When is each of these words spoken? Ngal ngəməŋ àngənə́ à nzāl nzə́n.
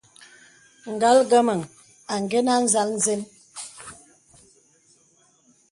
Ngal 0.93 1.17
ngəməŋ 1.25 1.59
àngənə́ 2.13 2.53
à 2.55 2.61
nzāl 2.63 2.89
nzə́n. 2.97 3.21